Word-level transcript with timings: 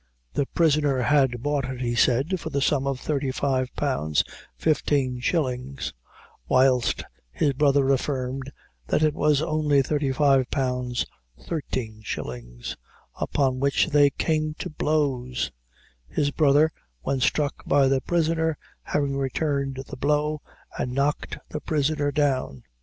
The 0.33 0.47
prisoner 0.47 1.03
had 1.03 1.43
bought 1.43 1.65
it, 1.65 1.79
he 1.79 1.93
said, 1.93 2.39
for 2.39 2.49
the 2.49 2.59
sum 2.59 2.87
of 2.87 2.99
thirty 2.99 3.29
five 3.31 3.67
pounds 3.75 4.23
fifteen 4.57 5.19
shillings, 5.19 5.93
whilst 6.47 7.03
his 7.29 7.53
brother 7.53 7.87
affirmed 7.91 8.51
that 8.87 9.03
it 9.03 9.13
was 9.13 9.43
only 9.43 9.83
thirty 9.83 10.11
five 10.11 10.49
pounds 10.49 11.05
thirteen 11.45 12.01
shillings 12.01 12.75
upon 13.19 13.59
which 13.59 13.89
they 13.89 14.09
came 14.09 14.55
to 14.55 14.71
blows; 14.71 15.51
his 16.09 16.31
brother, 16.31 16.71
when 17.01 17.19
struck 17.19 17.63
by 17.67 17.87
the 17.87 18.01
prisoner, 18.01 18.57
having 18.81 19.15
returned 19.15 19.83
the 19.87 19.97
blow, 19.97 20.41
and 20.79 20.93
knocked 20.93 21.37
the 21.49 21.61
prisoner 21.61 22.11
down. 22.11 22.63